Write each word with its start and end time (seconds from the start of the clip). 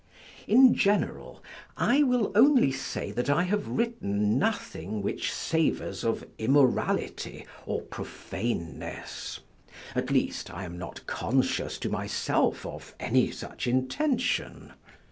In 0.47 0.73
general, 0.73 1.43
I 1.77 2.01
will 2.01 2.31
only 2.33 2.71
say 2.71 3.11
that 3.11 3.29
I 3.29 3.43
have 3.43 3.67
written 3.67 4.39
nothing 4.39 5.03
which 5.03 5.31
savors 5.31 6.03
of 6.03 6.27
immorality 6.39 7.45
or 7.67 7.83
profaneness; 7.83 9.41
at 9.93 10.09
least, 10.09 10.51
I 10.51 10.63
am 10.63 10.79
not 10.79 11.05
conscious 11.05 11.77
to 11.77 11.89
myself 11.89 12.65
of 12.65 12.95
any 12.99 13.29
such 13.29 13.67
intention. 13.67 14.73